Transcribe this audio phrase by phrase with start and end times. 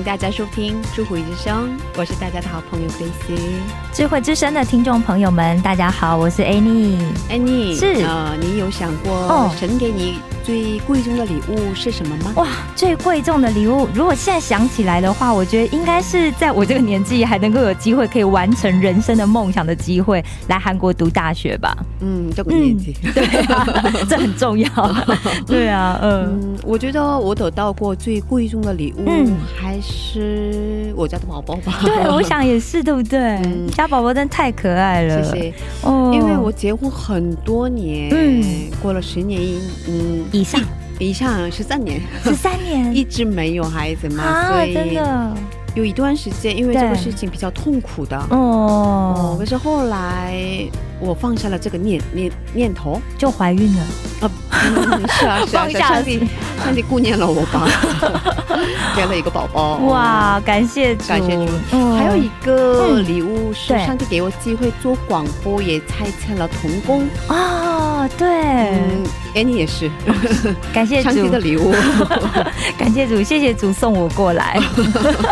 [0.00, 3.38] 迎大家收听《智慧之声》，我是大家的好朋友 Daisy。
[3.92, 6.96] 智慧之声的听众朋友们，大家好，我是 Annie。
[7.28, 12.32] Annie，是呃，你有想过哦神给你最贵重的礼物是什么吗？
[12.36, 21.76] 哇，最贵重的礼物，如果现在想起来的话，我觉得应该是在我这个年纪还能够有机会可以完成人生的梦想的机会，来韩国读大学吧。
[22.00, 22.96] 嗯，这个年纪。
[23.14, 23.66] 对啊，
[24.08, 24.70] 这很重要。
[25.46, 29.89] 对啊，嗯，嗯，我觉得我得到过最贵重的礼物，嗯还是
[30.96, 31.80] 我家的宝宝吧。
[31.82, 33.18] 对， 我想也是，对不对？
[33.44, 35.22] 嗯家宝宝真的太可爱了。
[35.22, 35.54] 谢谢。
[35.82, 39.40] 哦因为我结婚很多年，嗯过了十年，
[39.88, 40.60] 嗯，以上
[40.98, 45.34] 以上十三年，十三年 一直没有孩子嘛，啊所，以真的
[45.74, 48.16] 有一段时间，因为这个事情比较痛苦的。
[48.30, 50.34] 哦，哦可，是后来
[50.98, 53.82] 我放下了这个念念念头，就怀孕了。
[54.22, 54.30] 啊，
[54.62, 56.28] 嗯是啊是啊，上帝
[56.62, 57.66] 上帝顾念了我吧，
[58.94, 67.08] 给了一个宝宝，哇，感谢主，感谢主嗯还有一个嗯礼物是上帝给我机会做广播，也拆成了童工。
[68.00, 69.90] 哦，对，嗯，哎，你也是
[70.72, 71.70] 感谢主的礼物。
[72.78, 74.58] 感谢主，谢谢主送我过来。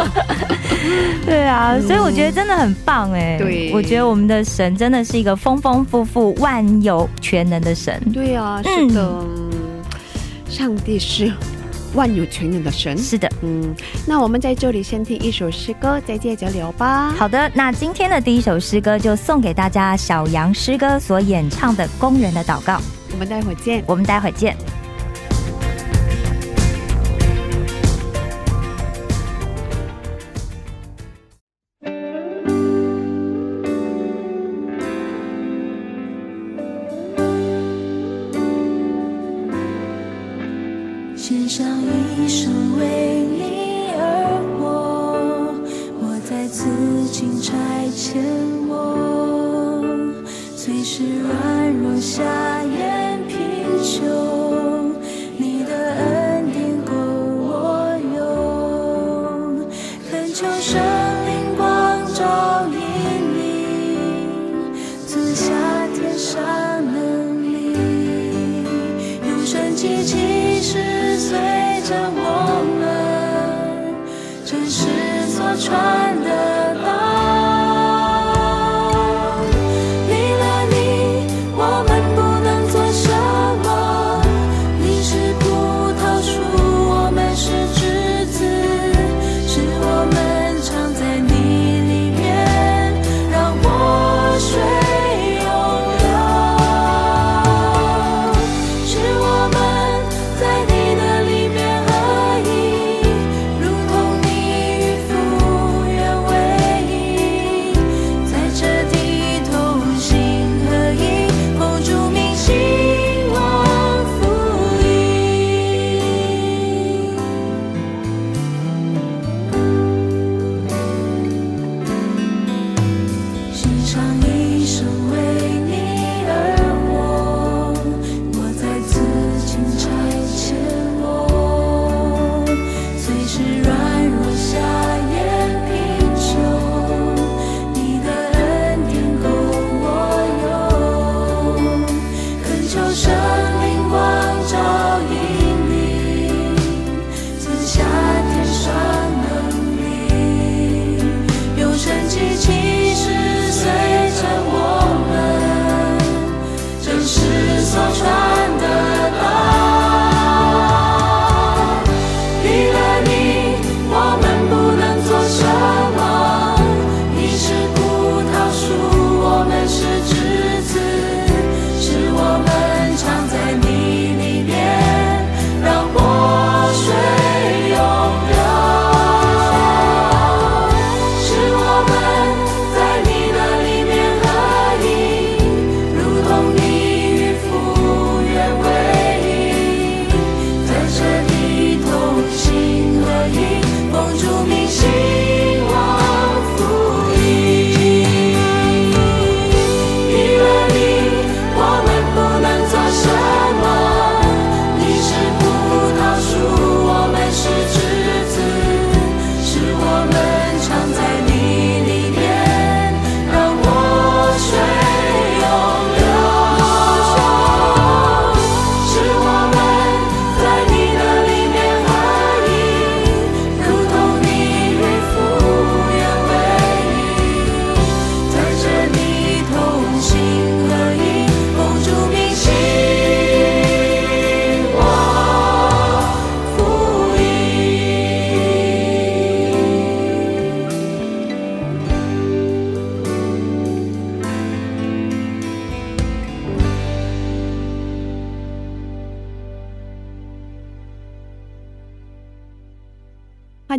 [1.24, 3.38] 对啊，所以我觉得真的很棒哎。
[3.38, 7.98] 对我觉得我们的神真的是一个丰丰富富、万有全能的神。
[8.12, 9.50] 对啊，是的，嗯
[10.48, 11.32] 上帝是
[11.94, 12.96] 万有全能的神。
[12.98, 13.28] 是的。
[13.42, 13.74] 嗯，
[14.06, 17.10] 那我们在这里先听一首诗歌，再接着聊吧。
[17.10, 22.74] 好的，那今天的第一首诗歌就送给大家小杨诗歌所演唱的《工人的祷告》，
[23.12, 23.82] 我们待会儿见。
[23.86, 24.56] 我们待会儿见。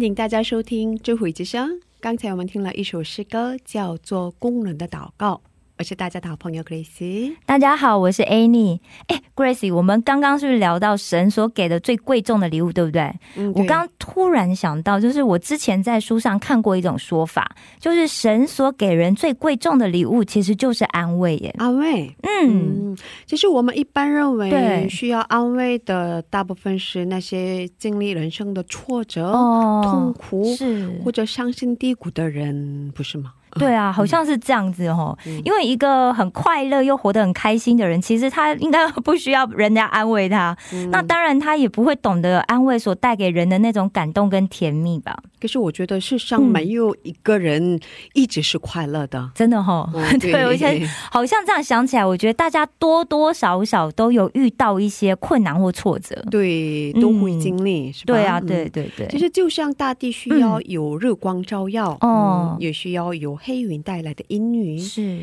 [0.10, 1.70] 迎大家收听《智慧之声》。
[2.00, 5.40] 刚才我们听了一首诗歌，叫做《工人的祷告》。
[5.80, 7.34] 我是大家的好朋友 Grace。
[7.46, 8.82] 大家好，我是 Annie。
[9.08, 13.10] 哎，Grace，我们刚刚是不是聊到神所给的最贵重的礼物，对不对？
[13.38, 21.56] 嗯我刚突然想到，就是我之前在书上看过一种说法，就是神所给人最贵重的礼物，其实就是安慰耶。
[21.58, 33.32] 安慰，嗯，嗯，其实我们一般认为对需要安慰的，大部分是那些经历人生的挫折、哦痛苦是或者伤心低谷的人，不是吗？
[33.60, 35.18] 对啊，好像是这样子哦。
[35.26, 40.56] 嗯因为一个很快乐又活得很开心的人，其实他应该不需要人家安慰他。
[40.74, 45.18] 嗯那当然，他也不会懂得安慰所带给人的那种感动跟甜蜜吧？
[45.42, 47.80] 可是我觉得世上嗯没有一个人
[48.14, 49.30] 一直是快乐的。
[49.34, 56.16] 真的哈、哦 对，而且好像这样想起来，我觉得大家多多少少都有遇到一些困难或挫折。
[56.30, 58.14] 对，嗯都会经历，是吧？
[58.14, 65.22] 对啊，嗯对对对，其实就像大地需要有日光照耀，哦嗯也需要有黑云带来的阴雨，是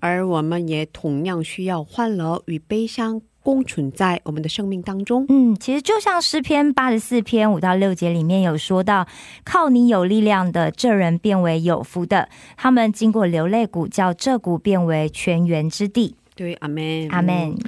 [0.00, 5.26] 而我们也同样需要欢乐与悲伤共存在我们的生命当中。
[5.28, 9.06] 嗯，其实就像诗篇八十四篇五到六节里面有说到，
[9.44, 16.14] 靠你有力量的这人变为有福的，他们经过流泪谷，叫这谷变为泉源之地。
[16.34, 17.58] 对，阿门，阿门嗯。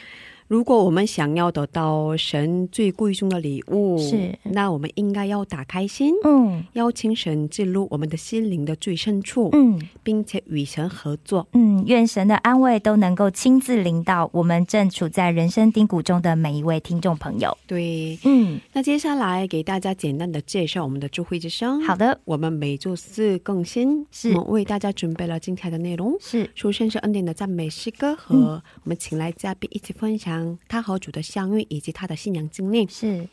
[0.50, 4.36] 如果我们想要得到神最贵重的礼物，是。
[4.42, 6.64] 那我们应该要打开心，嗯。
[6.72, 9.80] 邀请神进入我们的心灵的最深处，嗯。
[10.02, 11.46] 并且与神合作。
[11.52, 17.56] 嗯，愿神的安慰都能够亲自领导我们正处在人生低谷中的每一位听众朋友。
[17.68, 21.80] 对，嗯，那接下来给大家简单的介绍我们的智慧之声。
[21.82, 24.30] 好的，我们每周四更新，是。
[24.30, 26.16] 我们为大家准备了精彩的内容。
[26.18, 26.50] 是。
[26.56, 28.42] 首先是恩典的赞美诗歌，嗯。
[28.42, 32.86] 和我们请来嘉宾一起分享他和主的相遇以及他的信仰经历。
[32.88, 33.26] 是，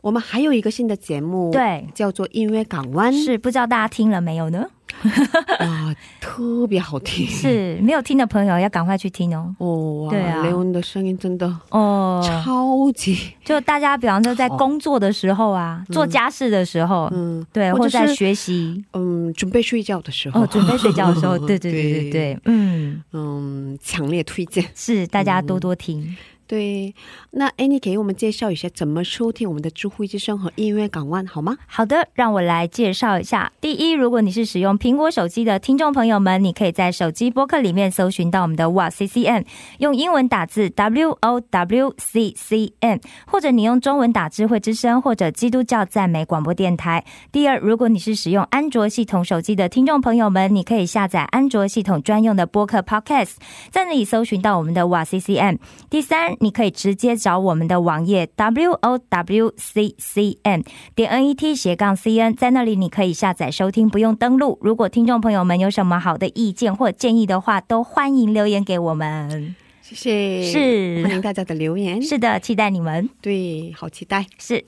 [0.00, 4.68] 我们还有一个新的节目，，对，叫做音乐港湾，是，不知道大家听了没有呢？
[5.60, 9.54] 哇，特别好听，是没有听的朋友要赶快去听哦。
[9.58, 10.42] 哦，哇，对啊。
[10.42, 18.84] 雷文的声音真的哦，超级，就大家比方说在工作的时候啊，做家事的时候，嗯，对，或者在学习。
[18.92, 24.64] 嗯，准备睡觉的时候，哦，准备睡觉的时候，对对对对对对， 嗯，嗯，强烈推荐。
[24.74, 26.16] 是大家多多听。
[26.46, 26.94] 对，
[27.30, 31.56] 那 Annie 给我们介绍一下怎么收听我们的智慧之声和音乐港湾好吗？
[31.66, 33.50] 好的，让我来介绍一下。
[33.62, 39.42] 第一，如果你是使用苹果手机的听众朋友们，你可以在手机播客里面搜寻到我们的哇 C C M，
[39.78, 47.04] 用英文打字 W O W C C N，或者你用中文打智慧之声或者基督教赞美广播电台。
[47.32, 53.36] 第二，如果你是使用安卓系统手机的听众朋友们，你可以下载安卓系统专用的播客 Podcast，
[53.70, 55.56] 在那里搜寻到我们的哇 C C M。
[55.88, 60.62] 第三，你可以直接找我们的网页 w o w c c n
[60.94, 64.58] 点 n e t 斜杠 c n，在那里你可以下载收听，不用登录。
[64.62, 69.54] 如果听众朋友们有什么好的意见或建议的话，都欢迎留言给我们。
[69.82, 73.08] 谢谢，是欢迎大家的留言，是的，期待你们。
[73.20, 74.26] 对，好期待。
[74.38, 74.64] 是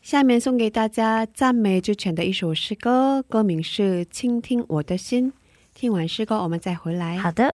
[0.00, 5.32] 下面送给大家赞美之泉的一首诗歌，歌名是《倾听我的心》。
[5.74, 7.18] 听完诗歌，我们再回来。
[7.18, 7.50] 好的。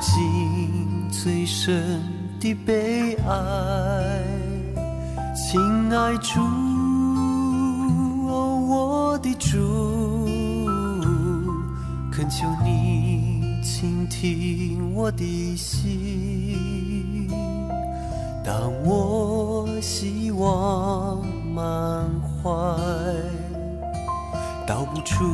[0.00, 2.00] 尽最深
[2.38, 4.22] 的悲哀，
[5.34, 5.60] 亲
[5.92, 6.40] 爱主，
[8.28, 10.26] 哦，我的主，
[12.12, 17.28] 恳求你倾听我的心。
[18.44, 22.08] 当我希望满
[22.42, 22.50] 怀，
[24.66, 25.24] 道不出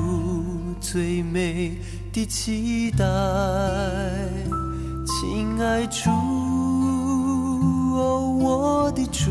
[0.80, 1.76] 最美
[2.12, 3.06] 的期待，
[5.06, 6.10] 亲爱主，
[7.96, 9.30] 哦，我的主，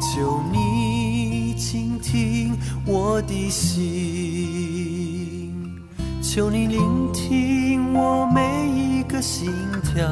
[0.00, 2.56] 求你倾听
[2.86, 5.52] 我的心，
[6.22, 10.06] 求你聆听我每一个心跳。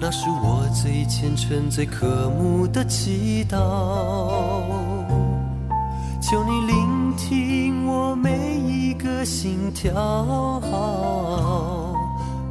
[0.00, 3.56] 那是我最虔诚、最渴慕的祈祷。
[6.22, 7.49] 求你聆听
[8.14, 9.92] 每一个心跳，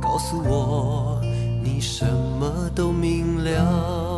[0.02, 1.22] 告诉我
[1.64, 2.06] 你什
[2.40, 4.09] 么都明了。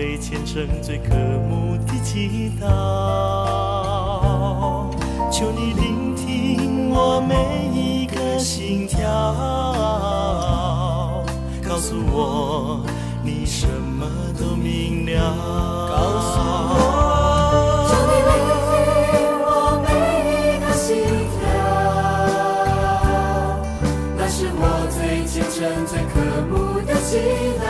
[0.00, 1.14] 最虔诚、最渴
[1.46, 2.64] 慕的祈祷。
[5.30, 9.04] 求你聆听我每一个心跳，
[11.68, 12.80] 告诉我
[13.22, 14.06] 你什么
[14.38, 15.20] 都明了。
[15.90, 16.40] 告诉
[16.72, 16.80] 我，
[17.90, 18.32] 求你聆
[18.64, 18.72] 听
[19.44, 19.46] 我
[19.84, 19.88] 每
[20.32, 20.88] 一个心
[21.36, 21.44] 跳，
[24.16, 26.16] 那是我最虔诚、最渴
[26.48, 27.20] 慕的祈
[27.62, 27.69] 祷。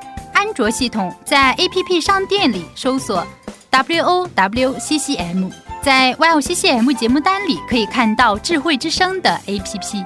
[0.51, 3.25] 安卓系统在 APP 商店里搜索
[3.69, 5.49] W O W C C M，
[5.81, 10.05] 在 “Wow C C M” 节目单里可以看到智慧之声的 APP。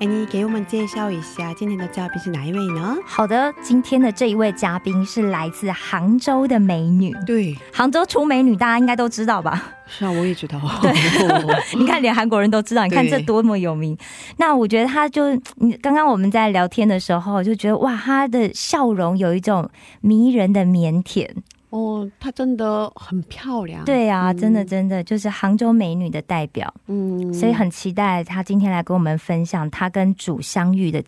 [0.00, 2.96] 哎，你给我们介绍一下今天的嘉宾是哪一位呢？
[3.06, 7.14] 好的，今天的这一位嘉宾是来自杭州的美女。
[7.24, 9.62] 对，杭州出美女，大家应该都知道吧？
[9.86, 10.60] 是啊，我也知道。
[10.82, 10.92] 对，
[11.78, 13.96] 你看连韩国人都知道，你看对这多么有名。
[14.36, 21.30] 那我觉得她就，你刚刚我们在聊天的时候就觉得哇，她的笑容有一种迷人的腼腆。
[21.74, 24.36] 哦，她真的很漂亮。，对啊，嗯。
[24.38, 26.72] 真的真的就是杭州美女的代表。
[26.86, 27.34] 嗯。
[27.34, 31.02] 所以很期待她今天来跟我们分享她跟主相遇的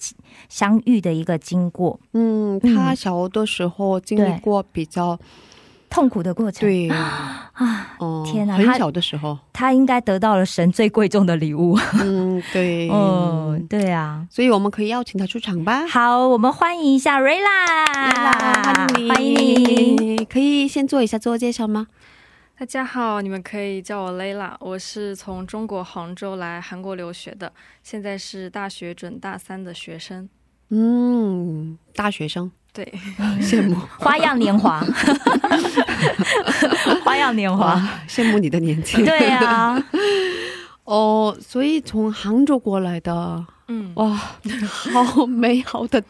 [0.49, 2.75] 相遇的一个经过，嗯，嗯。
[2.75, 5.17] 她小的时候经历过比较
[5.97, 6.69] 痛苦的过程。
[6.69, 11.75] 对，啊，哦，天哪很小的时候，他应该得到了神最贵重的礼物。
[11.95, 14.27] 嗯，对，嗯， 对啊。
[14.31, 15.87] 所以我们可以邀请他出场吧。
[15.87, 20.25] 好，我们欢迎一下瑞拉，欢迎你，欢迎你。
[20.27, 21.87] 可以先做一下自我介绍吗？
[22.59, 27.51] 大家好，你们可以叫我 Layla，我是从中国杭州来韩国留学的，
[27.83, 30.29] 现在是大学准大三的学生。
[30.69, 32.93] 嗯，大学生，对，
[33.41, 33.75] 羡慕。
[33.99, 34.85] 花样年华，
[37.03, 39.03] 花样年华，羡慕你的年轻。
[39.05, 39.83] 对啊，
[40.85, 44.09] 哦，所以从杭州过来的，嗯，哇，
[45.05, 46.03] 好美好的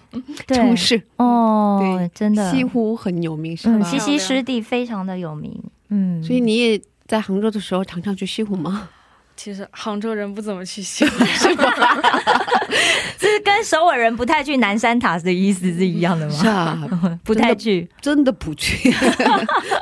[0.48, 3.88] 城市，哦对，真的，西湖很有名，是嗯，吧？
[3.88, 8.88] 西溪湿地非常的有名，嗯，所以你也在杭州的时候常常去西湖吗？
[9.36, 11.64] 其实杭州人不怎么去西湖， 是吧？
[13.18, 16.32] 这是跟首尔人不太去南山塔的意思是一样的吗？
[16.34, 16.88] 是啊，
[17.22, 18.90] 不太去，真的不去，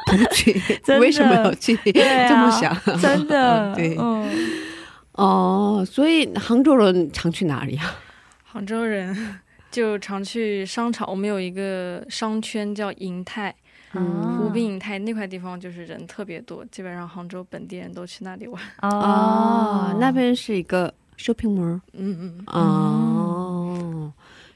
[0.06, 0.60] 不去
[0.98, 1.74] 为什么要去？
[1.76, 4.28] 啊这么想，真的，对嗯，
[5.12, 7.96] 哦，所以杭州人常去哪里啊？
[8.44, 9.40] 杭州人
[9.70, 13.54] 就常去商场，我们有一个商圈叫银泰，
[13.96, 18.62] 嗯湖滨银泰那块地方就是人特别多，基本上杭州本地人都去那里玩。
[18.82, 21.80] 哦，那边是一个 shopping mall。
[21.92, 24.12] 嗯嗯，哦，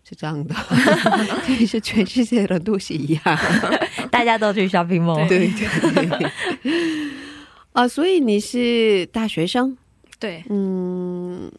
[0.09, 0.55] 是这样的，
[1.47, 3.23] 其实全世界人都是一样。
[4.11, 6.31] 大家都去 shopping mall，对对对。
[7.73, 9.77] 啊，所以你是大学生？
[10.19, 11.51] 对，嗯，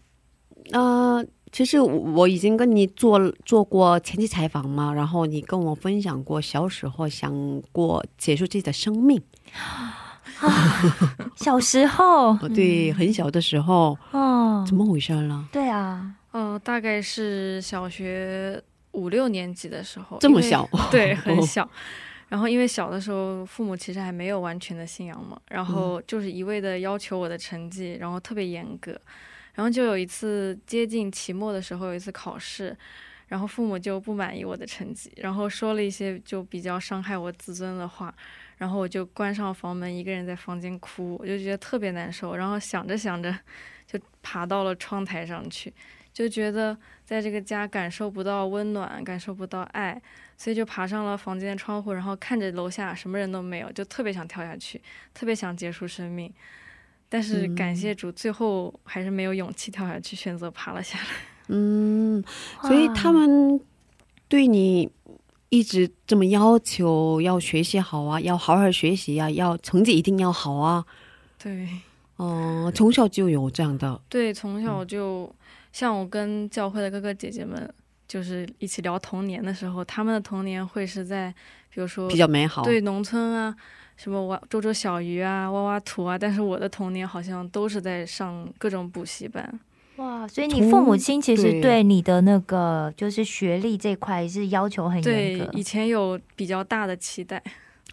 [0.71, 9.21] 啊、其实我已经跟你做做过前期采访嘛，然后你跟我分享过小时候想过结束自己的生命。
[11.35, 15.47] 小时候， 哦，对，很小的时候，哦，怎么回事呢？
[15.51, 20.67] 对啊，呃，大概是小学五六年级的时候，这么小？
[20.91, 21.67] 对，很小。
[22.29, 28.95] 然后因为小的时候，父母其实还没有完全的信仰嘛，然后就是一味的要求我的成绩，然后特别严格。
[29.59, 32.73] 然后就有一次接近期末的时候，有一次考试，
[33.27, 38.15] 然后父母就不满意我的成绩，然后说了一些就比较伤害我自尊的话，
[38.55, 42.37] 然后我就关上房门，一个人在房间哭，我就觉得特别难受。
[42.37, 43.37] 然后想着想着，
[43.85, 45.73] 就爬到了窗台上去，
[46.13, 50.01] 就觉得在这个家感受不到温暖，感受不到爱，
[50.37, 54.81] 所以就爬上了房间的窗户，然后看着楼下什么人都没有，就特别想跳下去，
[55.13, 56.33] 特别想结束生命。
[57.09, 61.05] 但是感谢主，最后还是没有勇气跳下去，选择爬了下来。
[61.49, 62.23] 嗯，
[62.61, 63.59] 所以他们
[64.27, 64.87] 对你
[65.49, 70.85] 一直这么要求，要学习好啊，要好好学习啊，要成绩一定要好啊。
[71.41, 71.67] 对
[72.17, 75.33] 哦、从小就有这样的，对，从小就
[75.71, 77.73] 像我跟教会的哥哥姐姐们，
[78.07, 81.33] 就是一起聊童年的时候，他们的童年会是在，
[81.73, 82.61] 比如说比较美好。
[82.63, 83.55] 对农村啊，
[84.01, 86.17] 什么挖捉捉小鱼啊，挖挖土啊。
[86.17, 89.59] 但是我的童年好像都是在上各种补习班。
[89.97, 95.43] 哇，所以你父母亲其实对对你的那个就是学历这块是要求很严格，。
[95.43, 97.43] 对以前有比较大的期待。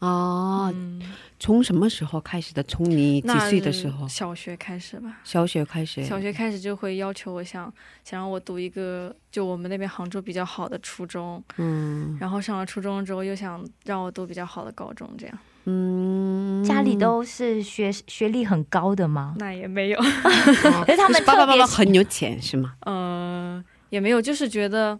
[0.01, 1.01] 哦，嗯，
[1.40, 2.62] 从什么时候开始的？
[2.62, 4.07] 从你几岁的时候？
[4.07, 5.19] 小学开始吧。
[5.25, 6.05] 小学开始。
[6.05, 7.64] 小学开始就会要求我想
[8.05, 19.35] 想让我读一个就我们那边杭州比较好的初中，嗯然后上了初中之后又想让我读比较好的高中，这样嗯，家里都是学学历很高的吗？
[19.38, 22.74] 那也没有，可是 他们爸爸妈妈很有钱是吗？
[22.81, 24.98] 呃，也没有，就是觉得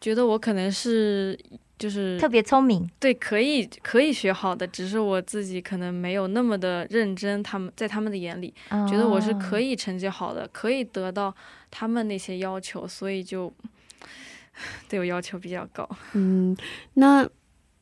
[0.00, 1.38] 觉得我可能是
[1.78, 8.54] 就是特别聪明，对可以可以学好的，只是我自己可能没有那么的认真，他们在他们的眼里
[8.88, 9.60] 觉得我是可。
[9.60, 11.34] 以成绩好的，可以得到
[11.70, 13.52] 他们那些要求，所以就
[14.88, 15.88] 对我要求比较高。
[16.12, 16.56] 嗯，
[16.94, 17.28] 那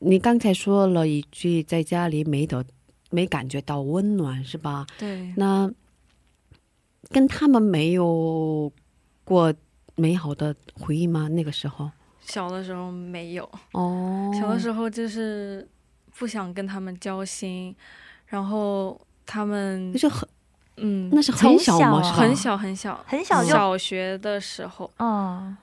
[0.05, 2.65] 你刚才说了一句，在家里没得
[3.11, 4.87] 没感觉到温暖是吧？
[4.99, 5.71] 对，那
[7.11, 8.71] 跟他们没有
[9.25, 9.53] 过
[9.95, 11.29] 美好的回忆吗？
[11.29, 11.91] 那个时候？
[12.21, 15.67] 小的时候没有，哦，小的时候就是
[16.17, 17.75] 不想跟他们交心，
[18.27, 20.29] 然后他们就是很
[20.79, 22.01] 嗯那是很小吗？
[22.03, 25.55] 从小啊很小很小很小就小学的时候，哦，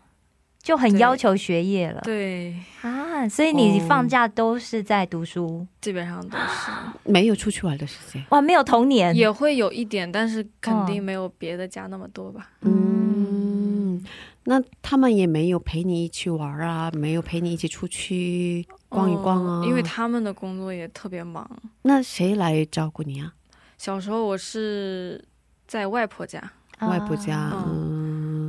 [0.62, 2.02] 就很要求学业了。
[2.04, 3.86] 对，啊，所以你哦。
[3.88, 6.72] 放假都是在读书，基本上都是。
[7.04, 8.24] 没有出去玩的时间。
[8.30, 12.52] 哇，没有童年，也会有一点，但是肯定嗯没有别的家那么多吧。
[12.62, 14.04] 嗯，
[14.44, 19.62] 那他们也没有陪你一起玩啊，没有陪你一起出去逛一逛啊。
[19.64, 21.50] 嗯因为他们的工作也特别忙。
[21.82, 23.34] 那谁来照顾你啊？
[23.78, 25.24] 小时候我是
[25.68, 26.40] 在外婆家，
[26.78, 27.52] 啊外婆家。
[27.68, 28.01] 嗯，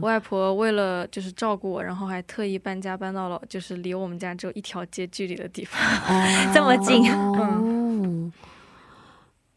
[0.03, 5.81] 外婆为了就是照顾我，然后还特意搬家搬到了就是离我们家只有一条街距离的地方。
[5.81, 8.33] 哦 这么近嗯，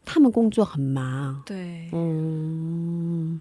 [0.04, 1.42] 他们工作很忙。
[1.44, 3.40] 对，嗯，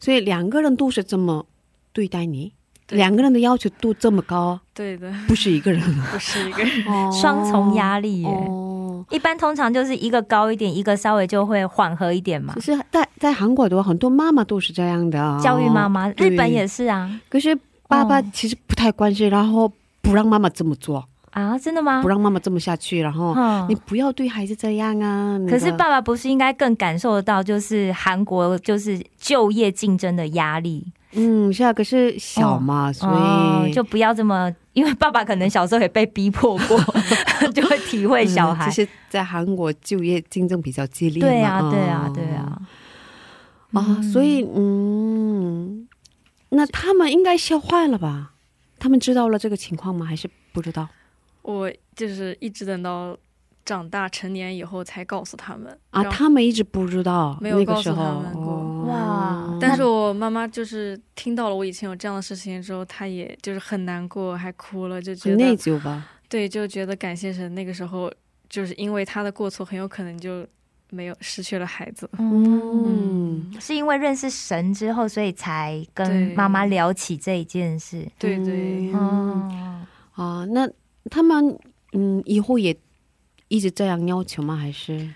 [0.00, 1.46] 所以两个人都是这么
[1.92, 2.52] 对待你，
[2.88, 5.82] 两个人的要求都这么高，对的，不是一个人。
[6.10, 6.86] 不是一个人。
[6.86, 8.28] 哦双重压力耶。
[8.28, 8.67] 哦，
[9.10, 12.54] 一般通常就是一个高一点，一个稍微就会缓和一点嘛。
[12.54, 12.60] 可。
[12.60, 17.10] 是在在韩国的话，很多妈妈都是这样的啊，教育妈妈，日本也是啊。
[17.28, 17.56] 可是
[17.86, 18.24] 爸爸哦。
[18.32, 19.70] 其实不太关心，然后
[20.02, 22.02] 不让妈妈这么做，啊，真的吗？
[22.02, 22.08] 不？
[22.08, 25.36] 让妈妈这么下去，然后嗯你不要对孩子这样啊。
[25.38, 25.50] 那个。
[25.50, 36.78] 可是爸爸不是应该更感受得到，就是韩国就是就业竞争的压力，嗯是啊，可是小嘛，所以、哦，就不要这么，因为爸爸可能小时候也被逼迫过，
[37.54, 38.70] 就会体会小孩嗯。
[38.70, 41.20] 其实，在韩国就业竞争比较激烈。
[41.20, 42.58] 对啊，对啊哦，对啊。
[43.72, 45.88] 啊，嗯所以嗯，
[46.50, 48.32] 那他们应该吓坏了吧？
[48.78, 50.04] 他们知道了这个情况吗？
[50.06, 50.88] 还是不知道
[51.42, 53.16] 我就是一直等到
[53.64, 56.04] 长大成年以后才告诉他们啊？
[56.04, 58.67] 他们一直不知道，没有那个时候告诉他们过哦哇
[59.60, 66.08] 但是我妈妈就是听到了我以前有这样的事情之后，她也就是很难过，还哭了，就觉得内得疚吧？
[66.28, 68.12] 对，就觉得感谢神，那个时候
[68.48, 70.46] 就是因为她的过错，很有可能就
[70.90, 72.08] 没有失去了孩子。
[72.18, 78.06] 嗯，是因为认识神之后，所以才跟妈妈聊起这一件事。
[78.18, 80.68] 对对，嗯哦，啊，那
[81.10, 81.58] 他们
[81.92, 82.76] 嗯以后也
[83.48, 84.56] 一直这样要求吗？
[84.56, 85.08] 还是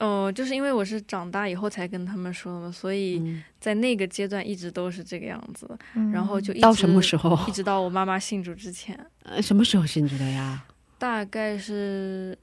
[0.00, 7.38] 呃，就是因为我是长大以后才跟他们说的嘛，所以嗯在那个阶段一直都是这个样子，嗯然后就一直到什么时候？
[7.46, 10.64] 一直到我妈妈信主之前，呃什么时候信主的呀？
[10.98, 12.36] 大概是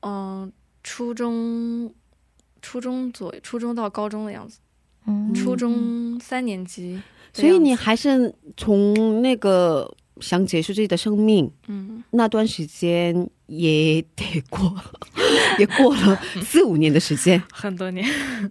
[0.00, 1.92] 嗯、初中。
[2.64, 4.60] 初中左右，初中到高中的样子，
[5.08, 14.74] 嗯初中三年级所以你还是从那个想结束自己的生命嗯，那段时间也得过，
[15.58, 18.06] 也过了 四五年的时间很多年，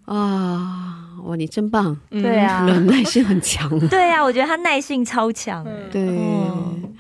[0.05, 1.07] 啊！
[1.23, 3.69] 哇，你真棒，嗯对啊忍耐性很强。
[3.89, 5.63] 对啊，我觉得他耐性超强。
[5.65, 6.91] 嗯对，嗯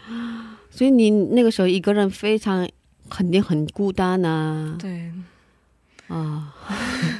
[0.69, 2.67] 所以你那个时候一个人非常
[3.09, 5.11] 肯定很孤单啊对，
[6.07, 6.53] 啊！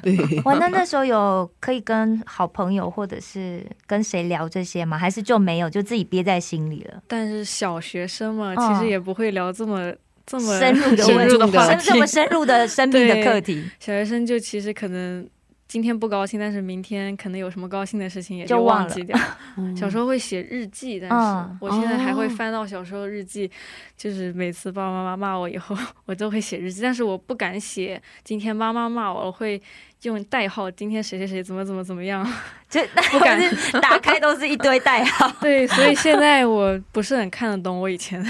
[0.02, 0.16] 对，
[0.46, 4.98] 哇，那那时候有可以跟好朋友或者是跟谁聊这些吗？
[4.98, 7.02] 还是就没有，就自己憋在心里了？
[7.08, 9.92] 但是小学生嘛，嗯其实也不会聊这么
[10.26, 15.28] 这么深入的深问题，入的话题，深这么深入的生命的课题， 小学生就其实可能
[15.72, 19.18] 今天不高兴，但是明天可能有什么高兴的事情也就忘记掉。
[19.56, 23.50] 嗯小时候会写日记，但嗯是我现在还会哦翻到小时候日记，
[23.96, 25.74] 就是每次爸爸妈妈骂我以后，
[26.06, 29.62] 我都会写日记，但是我不敢写今天妈妈骂我，我会
[30.02, 32.30] 用代号，今天谁谁谁怎么怎么怎么样。
[32.70, 32.80] 就
[33.12, 33.38] 不敢
[33.82, 38.30] 打开都是一堆代号，对，所以现在我不是很看得懂我以前的。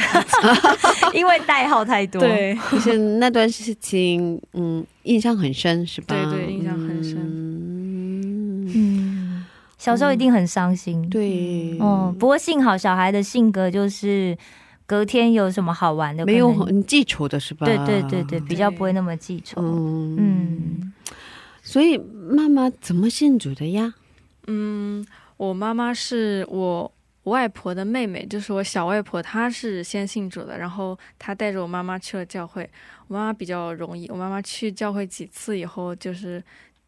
[1.13, 6.15] 因为代号太多。，对，就是那段事情，嗯，印象很深，是吧？
[6.15, 6.40] 对对
[9.81, 14.37] 小时候一定很伤心。，对，哦，不过幸好小孩的性格就是
[14.85, 17.65] 隔天有什么好玩的，没有很记仇的是吧？
[17.65, 19.59] 对对对对，比较不会那么记仇。
[19.59, 20.93] 嗯嗯，
[21.63, 23.95] 所以妈妈怎么信主的呀？
[24.45, 25.03] 嗯，
[25.37, 26.91] 我妈妈是我
[27.23, 32.69] 外婆的妹妹，就是我小外婆，她是先信主的，然后她带着我妈妈去了教会。
[33.07, 36.41] 我妈妈比较容易，我妈妈去教会几次以后，就是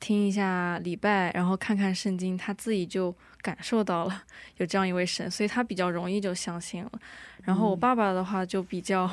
[0.03, 4.23] 听一下礼拜，然后看看圣经，他自己就感受到了
[4.57, 6.91] 有这样一位神，所以他比较容易就相信了。
[7.43, 9.09] 然后我爸爸的话就比较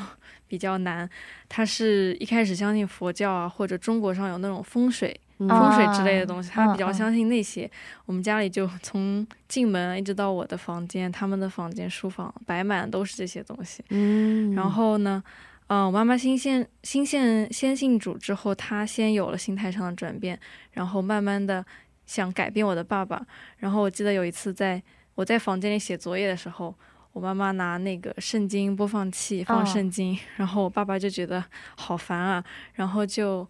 [0.49, 1.09] 比较难，
[1.49, 5.19] 他是一开始相信佛教啊，或者中国上有那种风水。
[5.43, 7.71] 嗯风水之类的东西，他比较相信那些。
[8.05, 13.83] 我们家里就 从进门一直到我的房间，他们的房间、书房摆满都是这些东西。
[13.89, 15.23] 嗯，然后呢，
[15.71, 20.39] 嗯、我妈妈新现新现先信主之后，她先有了心态上的转变，
[20.73, 21.65] 然后慢慢的
[22.07, 23.25] 想改变我的爸爸。
[23.59, 24.83] 然后我记得有一次在
[25.15, 26.75] 我在房间里写作业的时候。
[27.13, 31.45] 我妈妈拿那个圣经播放器放哦圣经，然后我爸爸就觉得
[31.77, 33.45] 好烦啊，然后就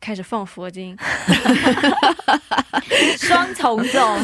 [0.00, 0.96] 开始放佛经，
[3.20, 4.16] 双重奏，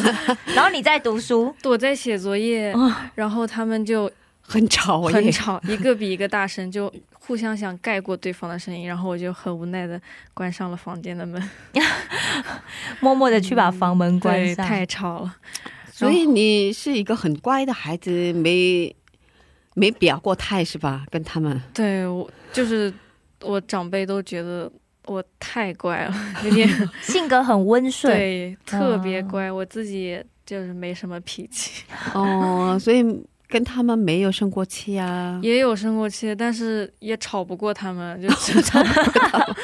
[0.55, 2.75] 然后你在读书，我在写作业，
[3.15, 4.11] 然后他们就
[4.49, 10.01] 很吵耶，很吵，一个比一个大声，就互相想盖过对方的声音，然后我就很无奈的
[10.33, 11.51] 关上了房间的门，
[13.01, 14.67] 默默的去把房门关对，上。
[14.67, 15.37] 太吵了。
[15.93, 18.95] 所以你是一个很乖的孩子，没
[19.75, 21.05] 没表过态是吧？
[21.11, 22.93] 跟他们，对我就是
[23.43, 24.71] 我长辈都觉得
[25.07, 26.69] 我太乖了，有点
[27.03, 31.83] 性格很温顺，对，特别哦乖，我自己就是没什么脾气，
[32.15, 33.03] 哦，所以
[33.49, 35.41] 跟他们没有生过气啊。
[35.43, 39.57] 也有生过气，但是也吵不过他们，就只 吵不过他们。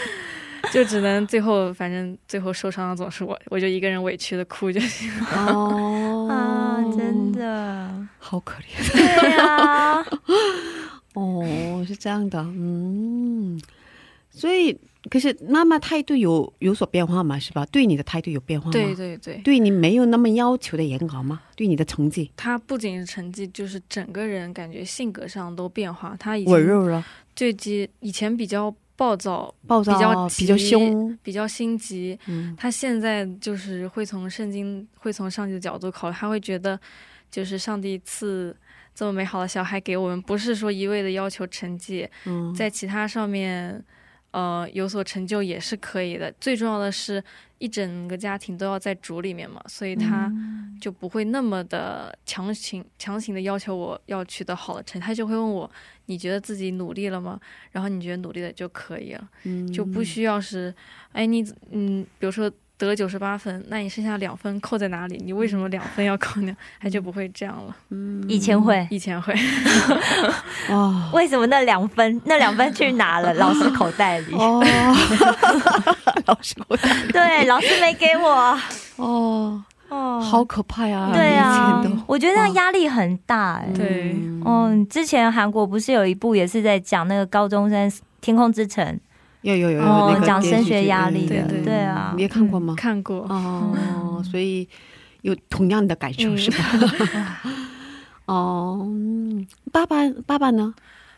[0.73, 5.53] 就只能最后，反正最后受伤的总是我，我就一个人委屈的哭就行了。
[5.53, 8.92] 哦啊，真的，好可怜。
[8.92, 10.05] 对啊，
[11.14, 13.61] 哦，是这样的，嗯，
[14.35, 14.77] 所以
[15.11, 17.38] 可是妈妈态度有有所变化嘛？
[17.38, 17.64] 是吧？
[17.66, 18.73] 对你的态度有变化吗？
[18.73, 21.40] 对对对，对你没有那么要求的严格吗？
[21.55, 26.16] 对你的成绩他不仅是成绩，就是整个人感觉性格上都变化。
[26.18, 27.05] 他以温前柔了，
[27.37, 32.18] 最近，以前比较暴躁，暴躁比较急比较凶，比较心急。
[32.27, 36.81] 嗯他现在就是会从圣经，会从上帝的角度考虑，他会觉得，
[37.31, 38.57] 就是上帝赐
[38.94, 43.85] 这么美好的小孩给我们，不是说一味的要求成绩，嗯，在其他上面，
[44.35, 46.33] 呃，有所成就也是可以的。
[46.40, 47.23] 最重要的是，
[47.59, 50.29] 一整个家庭都要在主里面嘛，所以他
[50.81, 55.70] 就不会那么的强行强行的要求我要取得好的成绩，他就会问我，
[56.07, 57.38] 你觉得自己努力了吗？
[57.70, 60.75] 然后你觉得努力了就可以了，嗯就不需要是，
[61.12, 62.51] 哎，你嗯，比如说。
[62.85, 65.20] 得了九十八分，那你剩下两分扣在哪里？
[65.25, 66.55] 你为什么两分要扣呢？
[66.81, 67.75] 他就不会这样了。
[68.29, 69.35] 以前会，以前会，
[70.68, 73.33] 哦为什么那两分那两分去哪了？
[73.35, 74.35] 老师口袋里。
[74.35, 74.62] 哦，
[76.27, 78.59] 老师口袋里对，老师没给我。
[78.97, 81.11] 哦，哦，好可怕呀！
[81.12, 88.99] 对啊以前都，我觉得那压力很大哎、对嗯嗯，之前韩国不是有一部也是在讲那个高中生《天空之城
[89.44, 92.74] 有有有》有哦那，个讲升学压力的，对对对啊，你也看过吗？
[92.76, 93.18] 看过。
[93.28, 94.66] 哦，所以
[95.22, 97.42] 有同样的感受嗯是吧？
[98.26, 100.74] 哦，嗯爸爸爸爸呢？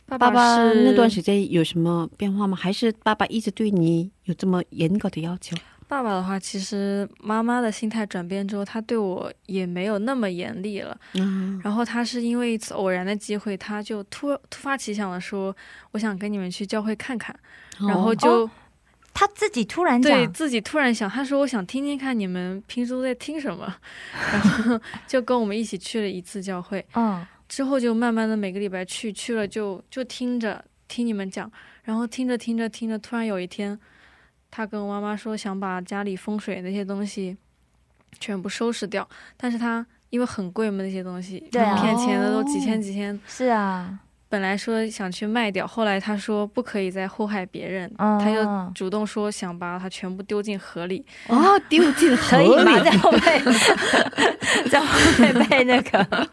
[0.08, 2.56] 爸爸爸是那段时间有什么变化吗？
[2.60, 5.56] 还是爸爸一直对你有这么严格的要求？
[5.88, 10.99] 爸爸的话，其实妈妈的心态转变之后，他对我也没有那么严厉了。
[11.14, 15.55] 嗯，然后他是因为一次偶然的机会，他就突突发奇想的说
[15.92, 17.35] ：“我想跟你们去教会看看。”
[17.87, 18.49] 然后就、
[19.14, 23.72] 他自己突然，对自己突然想，他说：“我想听听看你们平时都在听什么。”
[24.33, 26.85] 然后 就跟我们一起去了一次教会。
[26.94, 31.51] 嗯，之后就慢慢的每个礼拜去，去了就就听着听你们讲，
[31.85, 33.79] 然后听着听着听着，突然有一天，
[34.56, 37.36] 他跟我妈妈说想把家里风水那些东西
[38.18, 43.98] 全部收拾掉，但是他因为很贵嘛那些东西，对啊骗钱的都几千几千，是啊，
[44.30, 51.04] 本来说想去卖掉，后来他说不可以再祸害别人，哦他就主动说想把它全部丢进河里。
[51.28, 52.38] 哦，丢进 河？
[52.38, 53.44] 里在后面，
[54.72, 56.28] 在后面被那个，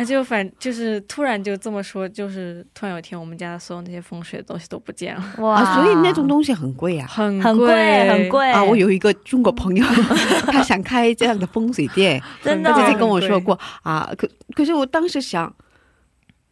[0.00, 7.06] 他就反就是突然就这么说，就是突然有一天我们家所有那些风水的东西都不见了，哇啊，所以那种东西很贵啊。
[7.06, 9.84] 很很贵，很贵啊，我有一个中国朋友，
[10.50, 15.54] 他想开这样的风水店， 真的哦他之前跟我说过啊，可可是我当时想，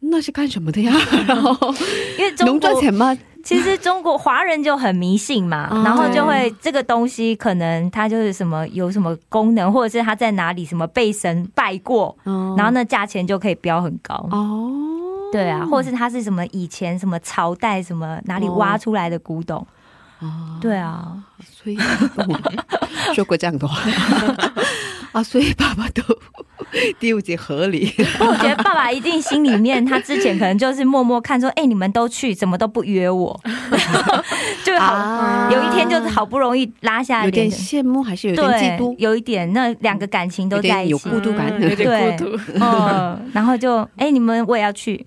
[0.01, 0.93] 那是干什么的呀？
[1.27, 1.73] 然后
[2.19, 3.17] 因为中能赚钱吗？
[3.49, 12.53] 其实中国华人就很迷信嘛，哦然后就会这个东西可能它就是什么有什么功能，或者是它在哪里什么被神拜过，哦。
[12.55, 14.13] 然后那价钱就可以标很高。
[14.29, 14.69] 哦，
[15.31, 19.65] 对啊，或者是它是什么以前什么朝代什么哪里挖出来的古董，
[20.19, 21.77] 哦，对啊，所以
[23.15, 23.81] 说过这样的话
[25.13, 26.03] 啊，所以爸爸都
[26.99, 27.91] 丢进河里。
[28.17, 33.39] 不我觉得爸爸一定心里面，他之前可能就是默默看说，哎、你们都去，怎么都不约我，
[34.63, 35.49] 就好、啊。
[35.51, 41.47] 有一天就是好不容易拉下有点脸，羡慕，还是有点嫉对妒，，有一点那两个感情都在一起，有孤独感。
[41.57, 42.39] 嗯有点孤独。
[42.61, 45.05] 嗯，然后就哎、你们我也要去，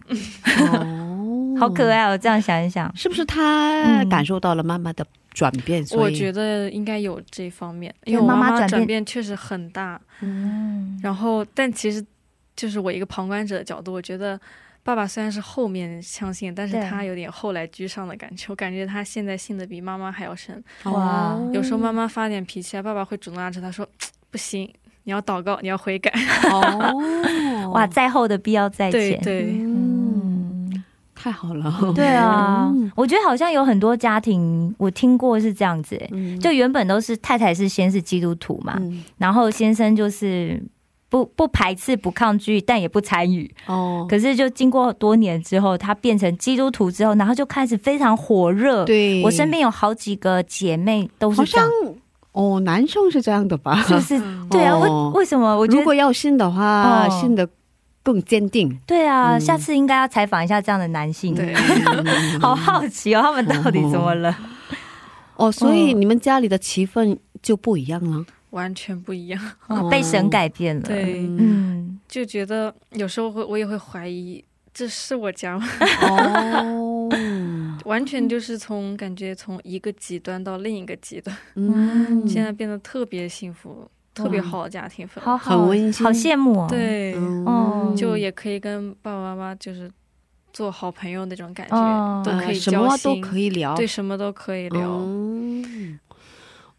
[0.59, 1.57] 哦。
[1.61, 1.89] 好可。
[1.91, 5.85] 爱哦，这样想一想，是不是他嗯感受到了妈妈的转变？
[5.85, 10.01] 所以我觉得应该有这方面，因为我妈妈妈转变确实很大。
[10.21, 12.05] 嗯，然后，但其实
[12.55, 14.39] 就是我一个旁观者的角度，我觉得
[14.83, 18.47] 爸爸虽然是后面相信，但是他有点后来居上的感觉。
[18.49, 20.63] 我感觉他现在信的比妈妈还要深。
[20.85, 23.89] 哇哦有时候妈妈发点脾气啊，爸爸会主动拉着他说
[24.31, 24.71] ：“不行，
[25.05, 26.13] 你要祷告，你要悔改。
[26.51, 29.72] 哦， 哇，在后的必要在前，对对。
[31.23, 31.73] 太好了。
[31.95, 40.61] 对啊嗯，我觉得好像有很多家庭，我听过是这样子、欸嗯就原本都是太太是先是基督徒嘛，嗯然后先生就是
[41.09, 43.49] 不不排斥、不抗拒，但也不参与。
[43.67, 48.85] 哦，可是就经过多年之后，他变成基督徒之后，然后就开始非常火热。
[48.85, 51.95] 对我身边有好几个姐妹都好像是这样，
[52.33, 53.85] 哦，男生是这样的吧？
[53.89, 54.19] 就是？
[54.19, 55.57] 嗯 对啊，哦为为什么？
[55.57, 57.47] 我如果要信的话，哦信的
[58.03, 58.77] 更坚定。
[58.87, 61.35] 对啊，嗯下次应该要采访一下这样的男性。
[61.35, 61.55] 对，
[62.41, 64.37] 好好奇哦，他们到底怎么了？
[65.37, 68.25] 哦，所以嗯你们家里的气氛就不一样了。
[68.51, 69.41] 完全不一样。
[69.69, 70.83] 哦被神改变了。
[70.83, 75.67] 对，嗯，就觉得有时候会我也会怀疑，这是我家吗？
[76.03, 77.09] 哦，
[77.87, 85.23] 完全就是从感觉从一个极端到另一个极端，嗯，现在变得特别幸福，特别好的家庭氛围。
[85.23, 86.05] 好好，很温馨。
[86.05, 87.45] 好羡慕哦。，对，嗯。
[87.47, 89.91] 哦就也可以跟爸爸妈妈就是
[90.53, 92.23] 做好朋友那种感觉，哦。
[92.25, 94.89] 都可以呃什么交心，都可以聊，对，什么都可以聊。
[94.89, 95.99] 嗯，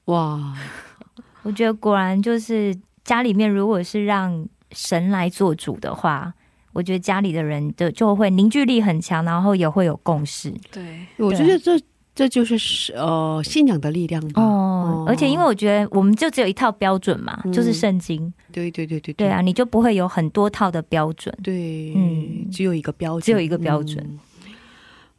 [0.06, 0.54] 哇，
[1.44, 6.34] 我觉得果然就是家里面如果是让神来做主的话，
[6.74, 10.52] 我觉得家里的人的就会凝聚力很强，然后也会有共识。
[10.72, 11.80] 对，我觉得这
[12.16, 14.42] 这就是呃信仰的力量吧。
[14.42, 14.73] 哦，
[15.08, 17.52] 而且因为我觉得我们就只有一套标准嘛，嗯。
[17.52, 18.34] 就是圣经。
[18.52, 19.30] 对对对对对。
[19.30, 21.36] 啊，，你就不会有很多套的标准。
[21.44, 22.50] 对，嗯。
[22.52, 23.98] 只有一个标准，只有一个标准。
[24.04, 24.20] 嗯。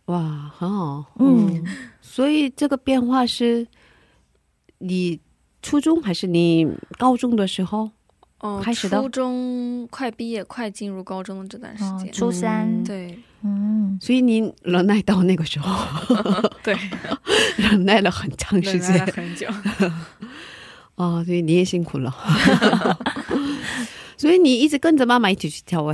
[0.07, 1.65] 哇，很好，嗯，
[2.03, 3.67] 所以这个变化是
[4.79, 5.19] 你
[5.63, 7.91] 初中还是你高中的时候？
[8.41, 9.01] 哦，开始的？
[9.01, 12.85] 初中快毕业、快进入高中的这段时哦间，初三，嗯。
[12.85, 15.77] 对嗯，所以你忍耐到那个时候，
[16.65, 16.75] 对，
[17.59, 19.47] 忍耐了很长时忍耐了间很久。
[20.97, 22.11] 哦，所以你也辛苦了。
[24.17, 25.93] 所以你一直跟着妈妈一起去跳舞，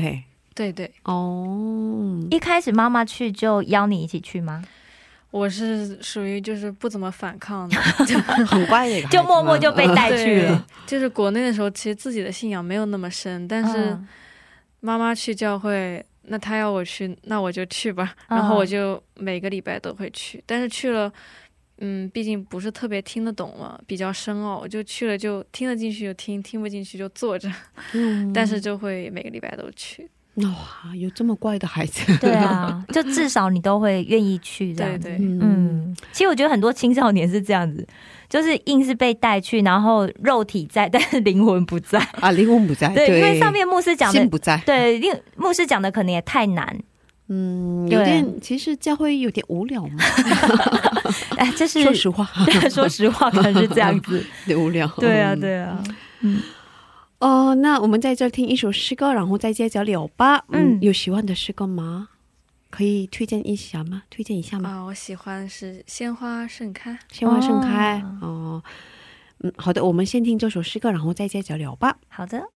[0.54, 4.62] 对对，哦，一开始妈妈去就邀你一起去吗？
[5.32, 7.76] 我是属于就是不怎么反抗的，
[8.46, 10.66] 很乖的一个就，默默就被带去了。
[10.86, 14.08] 就是国内的时候，其实自己的信仰没有那么深，但是嗯。
[14.82, 18.14] 妈妈去教会，那他要我去，那我就去吧。
[18.28, 21.12] 嗯然后我就每个礼拜都会去，但是去了，
[21.78, 27.50] 嗯，毕竟不是特别听得懂嘛，比较深奥，我就去了就听得进去就听，听不进去就坐着，
[27.94, 30.08] 嗯但是就会每个礼拜都去。
[30.36, 35.08] 哇，有这么乖的孩子，对啊， 就至少你都会愿意去这样子。
[35.08, 35.18] 对。
[35.18, 37.86] 对，嗯，其实我觉得很多青少年是这样子，
[38.30, 41.98] 就是硬是被带去，然后肉体在，但是灵魂不在。
[42.20, 46.78] 啊，灵魂不在，对，因为上面牧师讲的，心不在，对，因为牧师讲的可能也太难。
[47.28, 50.02] 嗯，有点，其实教会有点无聊嘛，
[51.36, 54.24] 哎，这是说实话，对，说实话， 可能是这样子。
[54.56, 54.86] 无聊。
[54.98, 55.40] 对啊，嗯。
[55.40, 55.84] 对啊。
[56.20, 56.42] 嗯
[57.20, 60.42] 哦，那我们在这儿听一首诗歌，然后再接着聊吧。
[60.52, 62.08] 嗯，嗯有喜欢的诗歌吗？
[62.70, 64.04] 可以推荐一下吗？
[64.08, 64.70] 推荐一下吗？
[64.70, 66.98] 啊，我喜欢是鲜花盛开。
[67.10, 68.62] 鲜花盛开哦。
[69.40, 71.98] 嗯，好的，我们先听这首诗歌，然后再接着聊吧。
[72.08, 72.52] 好的。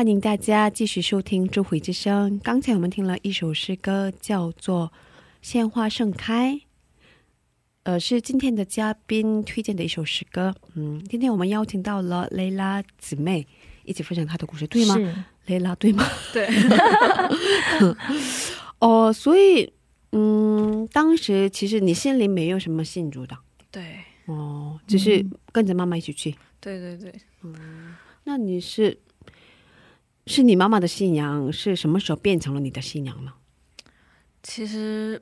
[0.00, 2.40] 欢迎大家继续收听《智慧之声》。
[2.42, 4.86] 刚才我们听了一首诗歌，叫做
[5.42, 6.54] 《鲜花盛开》，
[7.82, 10.54] 呃，是今天的嘉宾推荐的一首诗歌。
[10.74, 13.46] 嗯，今天我们邀请到了雷拉姊妹
[13.84, 14.94] 一起分享她的故事，对吗？
[14.94, 15.14] 是
[15.48, 16.02] 雷拉，对吗？
[16.32, 16.48] 对，
[18.80, 19.70] 哦，所以，
[20.12, 23.36] 嗯，当时其实你心里没有什么信主的，
[23.70, 25.22] 对，哦，只是
[25.52, 26.34] 跟着妈妈一起去。
[26.58, 27.12] 对对对。
[27.42, 27.94] 嗯
[28.24, 28.96] 那你是
[30.30, 33.32] 是你妈妈的信仰是什么时候变成了你的信仰呢？
[34.44, 35.20] 其实，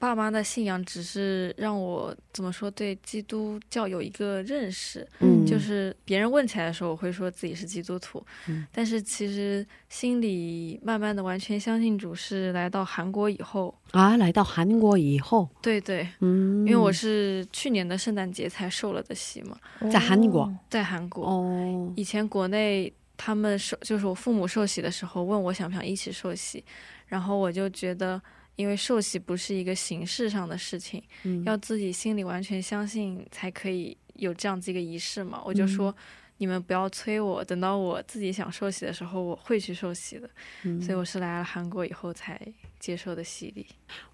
[0.00, 5.46] 爸妈的信仰只是让我怎么说对基督教有一个认识，嗯。
[5.46, 8.66] 就是别人问起来的时候，我会说自己是基督徒，嗯。
[8.72, 19.56] 但是其实心里慢慢的完全相信主是来到韩国以后，啊，来到韩国以后，对对，嗯，因为我是去年的圣诞节才受了的洗嘛，
[19.88, 20.52] 在韩国？
[20.68, 22.92] 在韩国，哦，以前国内
[23.24, 26.64] 他们受就是我父母受洗的时候问我想不想一起受洗，
[27.06, 28.20] 然后我就觉得，
[28.56, 35.40] 因为受洗不是一个形式上的事情，嗯要自己心里完全相信才可以有这样子一个仪式嘛。
[35.44, 35.94] 我就说。
[36.38, 40.28] 你们不要催我，等到我自己想受洗的时候，我会去受洗的。
[40.64, 42.36] 嗯所以我是来了韩国以后才
[42.82, 43.64] 接受的洗礼。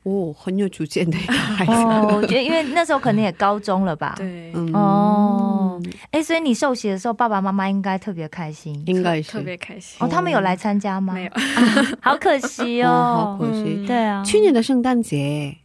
[0.02, 4.14] 哦，很有主见的一个孩子，哦，我觉得因为那时候可能也高中了吧。。
[4.18, 8.80] 对，嗯哦，哎，所以你受洗的时候，爸爸妈妈应该特别开心。
[8.86, 9.96] 应该是特别开心。
[10.00, 11.14] 哦，他们有来参加吗？
[11.14, 11.30] 没有，
[12.02, 13.38] 好可惜哦，好哦。
[13.40, 13.86] 可惜。
[13.86, 15.56] 对啊，去年的圣诞节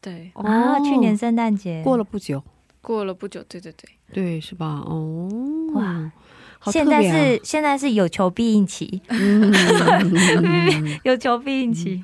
[0.00, 2.42] 对，啊，哦去年圣诞节过了不久，
[2.82, 4.82] 过了不久，对对对，对，是吧？
[4.84, 5.28] 哦，
[5.74, 6.10] 哇，
[6.58, 9.52] 好现在是现在是有求必应期，嗯
[11.04, 12.02] 有求必应期。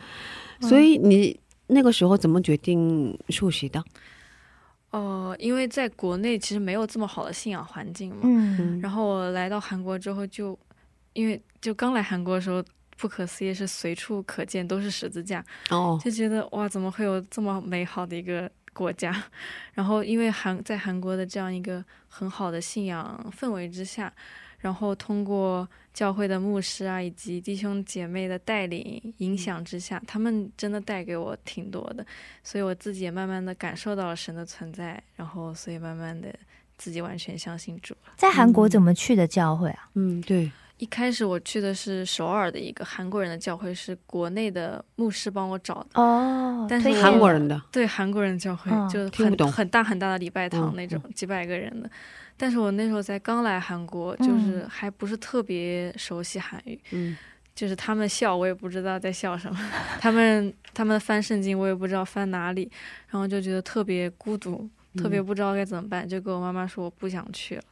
[0.69, 1.39] 所以你
[1.69, 3.83] 那个时候怎么决定受洗的？
[4.91, 10.57] 哦、因为在国内其实没有这么好的信仰环境嘛，嗯，然后我来到韩国之后就，
[11.15, 12.63] 因为就刚来韩国的时候，
[12.97, 19.13] 不可思议是随处可见都是十字架，哦，就觉得哇，怎么会有这么美好的一个国家？
[19.75, 24.13] 然后因为韩在韩国的这样一个很好的信仰氛围之下，
[24.59, 32.05] 然后通过教会的牧师啊以及弟兄姐妹的带领影响之下，他们真的带给我挺多的，
[32.43, 36.35] 所以我自己也慢慢的感受到了神的存在，然后所以慢慢的
[36.77, 38.13] 自己完全相信主了。
[38.17, 39.89] 在韩国怎么去的教会啊？
[39.95, 46.03] 嗯，对，一开始我去的是首尔的一个韩国人的教会，是国内的牧师帮我找的。
[46.03, 51.89] 哦但是韩国人的，对韩国人教会，嗯就听不懂很很大很大的礼拜堂嗯那种，几百个人的。
[52.37, 57.17] 但是我那时候才刚来韩国，就是还不是特别熟悉韩语，嗯。
[57.55, 59.57] 就是他们笑我也不知道在笑什么，
[60.01, 62.69] 他们他们翻圣经我也不知道翻哪里，
[63.11, 67.63] 然后就觉得特别孤独，特别不知道该怎么办，就跟我妈妈说我不想去了。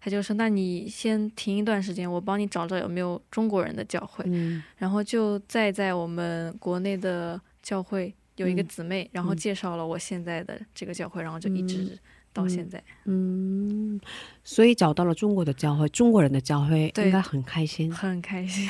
[0.00, 4.62] 她就说：“那你先停一段时间，我帮你找找有没有中国人的教会。”嗯。
[4.76, 8.68] 然后就再在我们国内的教会有一个嗯。
[8.68, 9.36] 姊妹，然后嗯。
[9.36, 11.98] 介绍了我现在的这个教会，然后就一直
[12.32, 12.82] 到现在。
[13.04, 14.00] 嗯，
[14.44, 17.92] 所以找到了中国的教会，中国人的教会对应该很开心。
[17.92, 18.66] 很开心，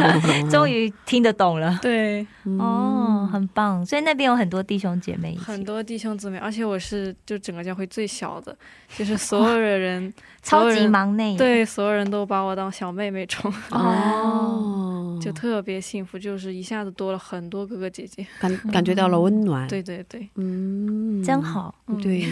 [0.50, 1.78] 终于听得懂了。
[1.80, 3.84] 对，嗯哦，很棒！
[3.86, 8.56] 所以那边有很多弟兄姐妹，很多弟兄姊妹，而且我是就整个教会最小的，
[8.96, 10.12] 就是所有的人，
[10.42, 11.36] 超级忙内。
[11.36, 18.26] 对，所有人都把我当小妹妹宠， 哦，就特别幸福，就是一下子多了很多哥哥姐姐。
[18.40, 21.72] 感感觉到了温暖。，对对对，嗯，真好。
[21.88, 22.26] 嗯对，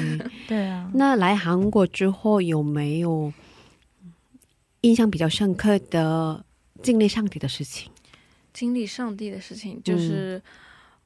[0.49, 3.33] 对啊，那来韩国之后有没有
[4.83, 6.45] 印象比较深刻的
[6.83, 7.91] 经历上帝的事情？
[8.53, 10.41] 经历上帝的事情，就是，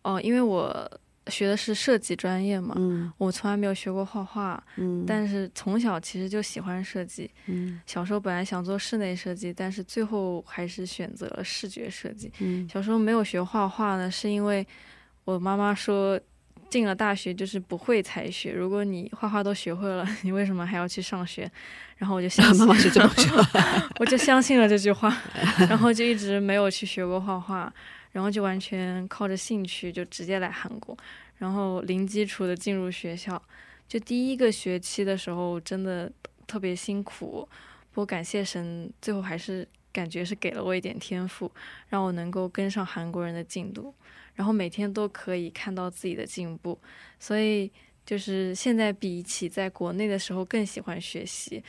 [0.02, 0.90] 哦、因为我
[1.28, 7.30] 学的是设计专业嘛，嗯我从来没有学过画画，嗯，但是从小其实就喜欢设计。
[7.46, 12.30] 嗯小时候本来想做室内设计，但是最后还是选择了视觉设计。
[12.40, 14.66] 嗯小时候没有学画画呢，是因为
[15.24, 16.18] 我妈妈说，
[16.70, 21.50] 进了大学就是不会才学，如果你画画都学会了，你为什么还要去上学？
[21.96, 23.42] 然后我就相 信妈妈是这么说。
[23.98, 25.16] 我就相信了这句话，
[25.68, 27.72] 然后就一直没有去学过画画，
[28.12, 30.96] 然后就完全靠着兴趣就直接来韩国，
[31.38, 33.42] 然后零基础的进入学校。
[33.88, 36.12] 就第一个学期的时候，真的
[36.46, 37.48] 特别辛苦，
[37.92, 41.50] 不过感谢神，最后还是感觉是给了我一点天赋，
[41.88, 43.94] 让我能够跟上韩国人的进度，
[44.38, 46.78] 然后每天都可以看到自己的进步，
[47.18, 47.68] 所以
[48.06, 51.60] 就是现在比起在国内的时候更喜欢学习。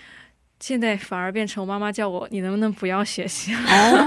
[0.60, 3.60] 现在反而变成我妈妈叫我，你能不能不要学习了？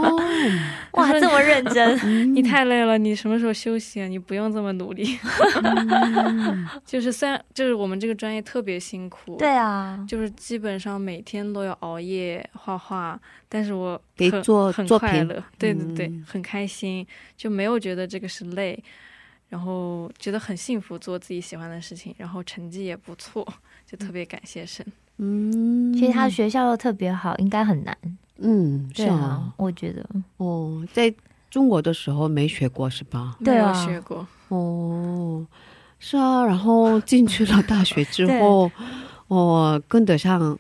[0.03, 0.21] 哦，
[0.93, 2.35] 哇，这么认真， 嗯。
[2.35, 4.07] 你太累了，你什么时候休息啊？
[4.07, 5.19] 你不用这么努力。
[5.63, 6.69] 嗯。
[6.85, 14.43] 就是虽然就是我们这个专业特别辛苦，对，啊，就是基本上每天都要熬夜画画，但是我很
[14.73, 16.25] 很快乐，对对对，嗯。
[16.29, 18.79] 很开心，就没有觉得这个是累，
[19.49, 23.47] 然后觉得很幸福，做自己喜欢的事情，然后成绩也不错，
[23.87, 24.85] 就特别感谢神。
[25.25, 27.97] 嗯，其实他学校又特别好，应该很难。
[28.39, 30.05] 嗯是啊我觉得。
[30.39, 31.15] 哦，在
[31.49, 33.37] 中国的时候没学过是吧？
[33.45, 33.73] 对啊。
[33.73, 35.47] 没有学过，哦，
[36.01, 38.69] 是啊，然后进去了大学之后，
[39.29, 40.59] 哦，跟得上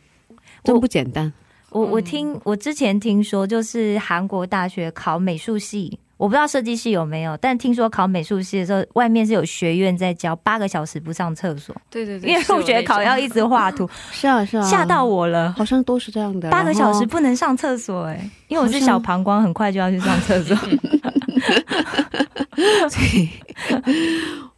[0.62, 1.32] 真不简单。
[1.70, 2.04] 我我嗯。
[2.04, 15.52] 听我之前听说，就是韩国大学考美术系，我不知道设计系有没有，但听说考美术系的时候，外面是有学院在教八个小时不上厕所，对对对，因为是有入学考要一直画图，是啊是啊，吓到我了。
[15.58, 20.56] 好像都是这样的，八个小时不能上厕所哎、因为我是小膀胱，很快就要去上厕所。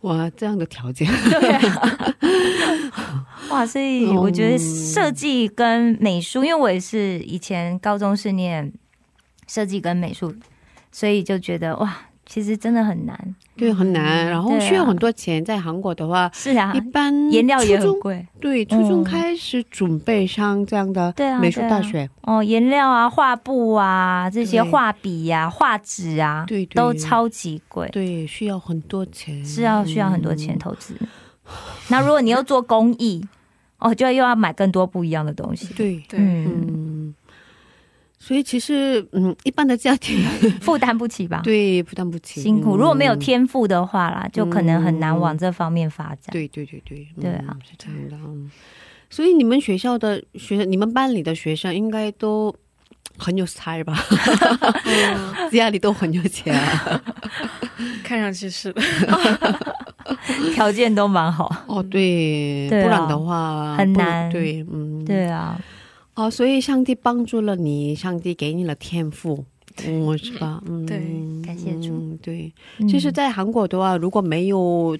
[0.02, 8.70] 哇，这样的条件，对啊，哇，所以我觉得设计跟美术，因为我也是以前高中是念
[9.46, 10.34] 设计跟美术，
[10.94, 11.92] 所以就觉得哇，
[12.24, 13.34] 其实真的很难。
[13.56, 15.44] 对，很难，然后需要很多钱。
[15.44, 18.24] 在韩国的话，是啊一，般颜料也很贵。
[18.40, 26.74] 对，初中嗯开始准备上这样的美术大学，哦，颜料啊、画布啊、这些对画笔呀、画纸啊，对对。
[26.76, 30.94] 都超级贵，对，需要很多钱，是要需要很多钱嗯投资。
[31.90, 33.24] 那如果你又做公益，
[33.78, 35.74] 哦，就又要买更多不一样的东西。
[35.74, 37.14] 对，对，嗯，嗯，
[38.26, 40.24] 所以其实嗯，一般的家庭
[40.62, 41.42] 负担不起吧？
[41.44, 42.74] 对负担不起，辛苦。
[42.74, 46.32] 如果没有嗯，天赋的话啦，就可能很难往这方面发展。
[46.32, 48.16] 对对对对，对啊嗯是这样的。
[48.26, 48.50] 嗯
[49.10, 52.52] 所以你们学校的学生，你们班里的学生应该都
[53.18, 53.94] 很有才吧？
[55.52, 57.02] 家里都很有钱啊。
[58.02, 58.82] 看上去是的，
[60.54, 61.54] 条件都蛮好。
[61.66, 65.60] 哦，对，对啊不然的话很难对，嗯，对啊，
[66.14, 69.44] 哦，所以上帝帮助了你，上帝给你了天赋，
[69.84, 70.62] 嗯，是吧？
[70.66, 70.98] 嗯，对
[71.44, 74.96] 感谢主嗯，对，嗯其实，在韩国的话，如果没有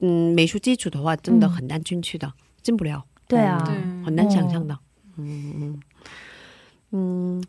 [0.00, 3.04] 嗯美术基础的话，真的很难进去的，进不了。
[3.28, 4.76] 对啊，对很难想象的。
[5.18, 5.80] 嗯嗯
[6.90, 7.44] 嗯，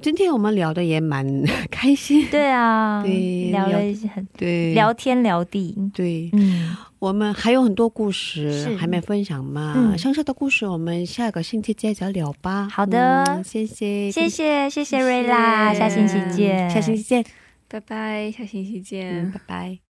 [0.00, 1.26] 今天我们聊的也蛮
[1.70, 5.76] 开心，对啊，对聊聊了一些很对，聊天聊地。
[5.92, 6.30] 对。
[6.32, 9.96] 嗯，我们还有很多故事还没分享嘛，嗯。
[9.98, 12.68] 剩下的故事我们下个星期接着聊吧。
[12.68, 13.24] 好的。
[13.24, 17.24] 嗯谢谢，谢谢谢谢瑞拉，下星期见，下星期见，
[17.68, 19.26] 拜拜，下星期见。
[19.26, 19.87] 嗯，拜拜。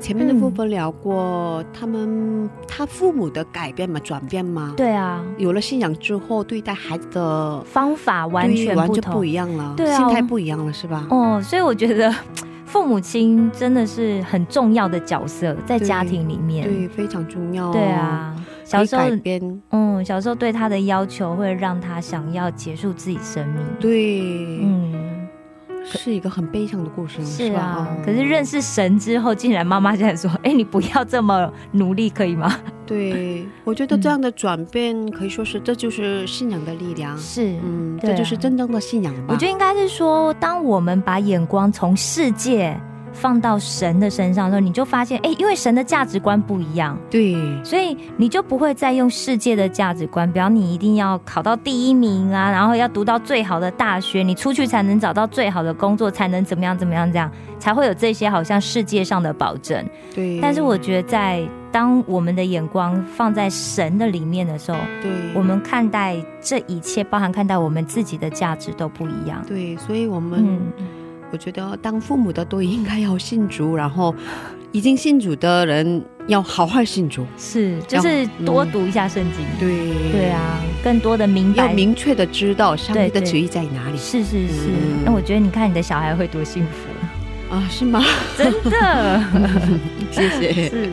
[0.00, 11.06] 前面的部分聊过，他们他父母的改变嘛，转变嘛，对啊，有了信仰之后，对待孩子的方法完全完全不一样了，对啊心态不一样了，是吧？
[11.10, 12.12] 哦，所以我觉得
[12.64, 16.64] 父母亲真的是很重要的角色，在家庭里面。
[16.64, 17.70] 对，非常重要。
[17.72, 18.34] 对，啊，
[18.64, 19.02] 小时候
[19.70, 23.56] 嗯，小时候对他的要求会让他想要结束自己生命。
[23.80, 24.22] 对，
[24.62, 25.19] 嗯，
[25.98, 27.88] 是一个很悲伤的故事，是吧？
[28.04, 32.54] 可是认识神之后，竟然妈妈竟然说：“哎，你不要这么努力，可以吗
[32.86, 37.16] 对，我觉得这样的转变可以说是，这就是信仰的力？”量。
[37.16, 39.26] 是，嗯，啊这就是真正的信仰吧。
[39.28, 42.78] 我觉得应该是说，当我们把眼光从世界
[43.12, 46.98] 放到神的身上的时候，你就发现，哎，因为神的价值观不一样。
[47.10, 47.34] 对，
[47.64, 59.84] 所以你就不会再用世界的价值观，比方你一定要考到第一名啊，然后要读到最好的大学，你出去才能找到最好的工作，才能怎么样怎么样，这样才会有这些好像世界上的保证。
[60.14, 60.38] 对。
[60.40, 69.44] 但是我觉得，在当我们的眼光放在神的里面的时候，对，我们看待这一切，包含看待我们自己的价值都不一样。
[69.46, 70.86] 对，所以我们、嗯，
[71.32, 74.14] 我觉得当父母的都应该要信主，然后
[74.72, 77.24] 已经信主的人要好好信主。
[77.38, 79.44] 是，就是多读一下圣经。
[79.58, 87.64] 对，对，啊，更多的明白要明确的知道上帝的旨意在哪里是是是，嗯那我觉得你看你的小孩会多幸福，啊？
[87.70, 88.02] 是吗？
[88.36, 89.22] 真的
[90.10, 90.68] 谢谢。
[90.68, 90.90] 是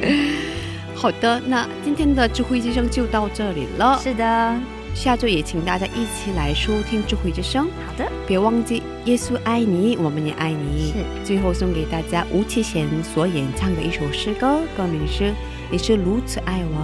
[0.93, 3.99] 好的，那今天的智慧之声就到这里了。
[4.01, 4.55] 是的，
[4.97, 10.91] 下周也请大家一起来收听智慧之声，好的，别忘记耶稣爱你，我们也爱你。
[10.91, 15.23] 是最后送给大家吴奇贤所演唱的一首诗歌，歌名是
[15.69, 16.81] 《你是如此爱我》。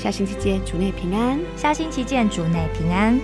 [0.00, 1.40] 下星期见，主内平安。
[1.56, 3.18] 下星期见，主内平安。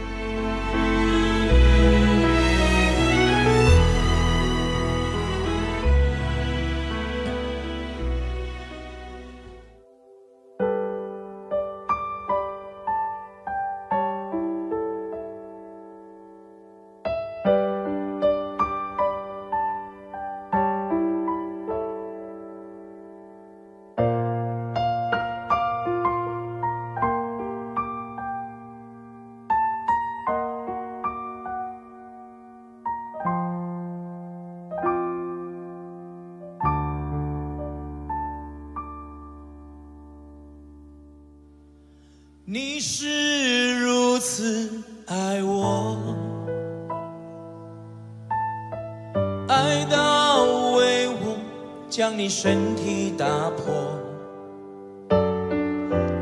[52.24, 53.74] 你身体打破。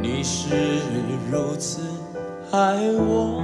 [0.01, 0.49] 你是
[1.31, 1.81] 如此
[2.51, 3.41] 爱我，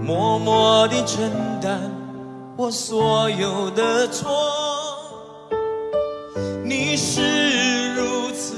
[0.00, 1.28] 默默地承
[1.60, 1.80] 担
[2.56, 4.30] 我所有的错。
[6.62, 8.54] 你是如此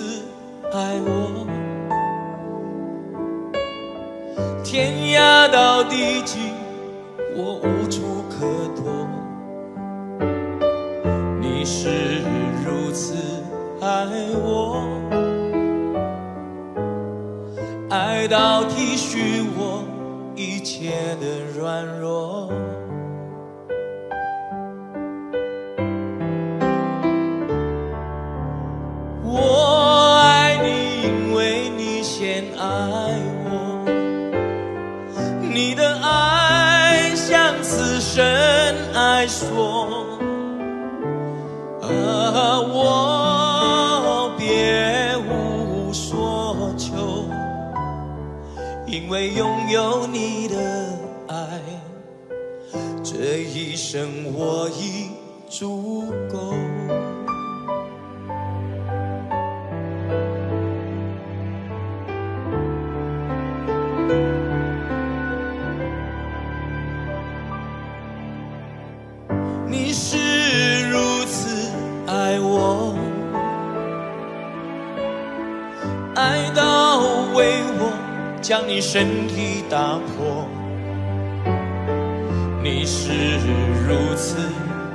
[0.75, 1.47] 爱我，
[4.63, 6.39] 天涯到地极，
[7.35, 7.82] 我无
[18.29, 19.85] 到体恤我
[20.37, 22.49] 一切的软弱。
[53.93, 55.11] 剩我已
[55.51, 56.55] 足够。
[69.67, 71.71] 你是如此
[72.07, 72.97] 爱我，
[76.15, 77.01] 爱到
[77.35, 77.93] 为我
[78.41, 80.52] 将你身体打破。
[82.65, 83.11] 你是
[83.89, 84.37] 如此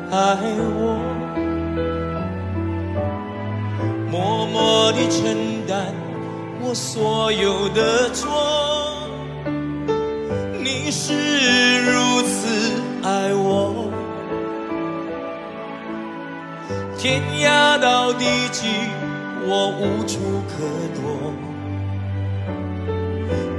[0.09, 0.37] 爱
[0.79, 0.97] 我，
[4.09, 5.93] 默默地承担
[6.61, 9.09] 我所有的错。
[10.63, 11.13] 你是
[11.83, 12.71] 如此
[13.03, 13.91] 爱我。
[16.97, 18.65] 天涯到地极，
[19.45, 20.63] 我无处可
[20.95, 21.03] 躲。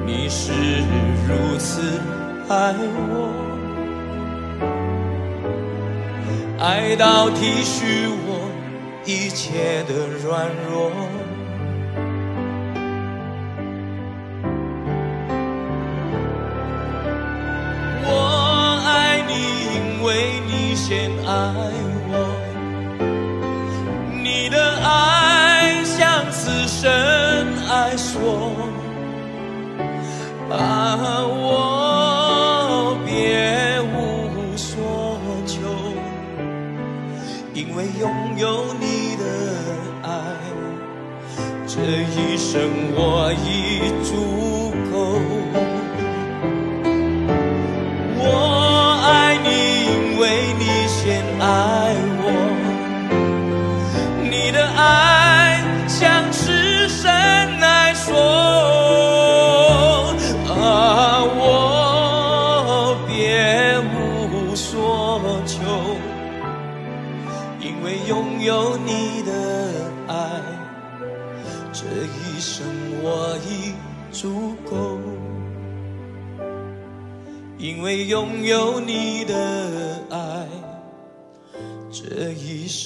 [0.06, 0.50] 你是
[1.28, 2.00] 如此
[2.48, 2.74] 爱
[3.10, 3.47] 我，
[6.60, 8.50] 爱到体恤我
[9.04, 10.90] 一切的软弱。
[18.04, 18.10] 我
[18.84, 19.32] 爱你，
[19.72, 21.30] 因为你先爱
[22.10, 22.12] 我。
[24.10, 26.90] 你的爱像此生
[27.70, 28.52] 爱索，
[30.50, 31.77] 啊，我
[41.90, 42.60] 这一生
[42.94, 44.37] 我已足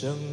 [0.02, 0.31] 生